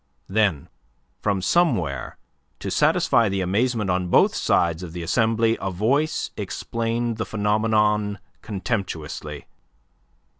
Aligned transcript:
Then 0.27 0.67
from 1.21 1.43
somewhere, 1.43 2.17
to 2.57 2.71
satisfy 2.71 3.29
the 3.29 3.41
amazement 3.41 3.91
on 3.91 4.07
both 4.07 4.33
sides 4.33 4.81
of 4.81 4.93
the 4.93 5.03
assembly, 5.03 5.59
a 5.61 5.69
voice 5.69 6.31
explained 6.35 7.17
the 7.17 7.23
phenomenon 7.27 8.17
contemptuously. 8.41 9.45